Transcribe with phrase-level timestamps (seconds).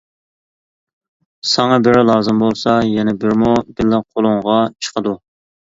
[1.51, 5.21] ساڭا بىرى لازىم بولسا يەنە بىرىمۇ بىللە قولۇڭغا چىقىدۇ.